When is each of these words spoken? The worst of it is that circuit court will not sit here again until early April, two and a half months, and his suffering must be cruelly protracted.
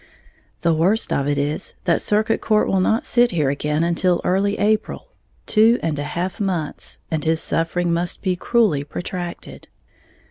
The 0.61 0.73
worst 0.73 1.13
of 1.13 1.27
it 1.27 1.37
is 1.37 1.75
that 1.85 2.01
circuit 2.01 2.41
court 2.41 2.67
will 2.67 2.79
not 2.79 3.05
sit 3.05 3.29
here 3.29 3.51
again 3.51 3.83
until 3.83 4.19
early 4.23 4.57
April, 4.57 5.09
two 5.45 5.77
and 5.83 5.99
a 5.99 6.03
half 6.17 6.39
months, 6.39 6.97
and 7.11 7.23
his 7.23 7.39
suffering 7.39 7.93
must 7.93 8.23
be 8.23 8.35
cruelly 8.35 8.83
protracted. 8.83 9.67